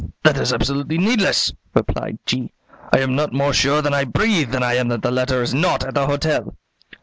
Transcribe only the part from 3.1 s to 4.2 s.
not more sure that I